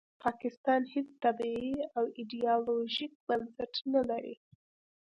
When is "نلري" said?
3.93-4.35